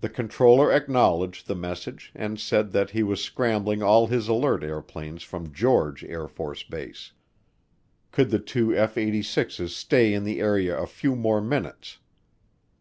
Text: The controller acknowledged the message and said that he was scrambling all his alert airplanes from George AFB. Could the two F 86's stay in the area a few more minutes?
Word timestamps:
The 0.00 0.08
controller 0.08 0.72
acknowledged 0.72 1.48
the 1.48 1.56
message 1.56 2.12
and 2.14 2.38
said 2.38 2.70
that 2.70 2.90
he 2.90 3.02
was 3.02 3.20
scrambling 3.20 3.82
all 3.82 4.06
his 4.06 4.28
alert 4.28 4.62
airplanes 4.62 5.24
from 5.24 5.52
George 5.52 6.02
AFB. 6.04 7.10
Could 8.12 8.30
the 8.30 8.38
two 8.38 8.76
F 8.76 8.94
86's 8.94 9.74
stay 9.74 10.14
in 10.14 10.22
the 10.22 10.38
area 10.40 10.78
a 10.78 10.86
few 10.86 11.16
more 11.16 11.40
minutes? 11.40 11.98